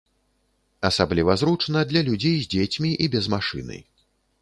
[0.89, 3.77] Асабліва зручна для людзей з дзецьмі і без машыны.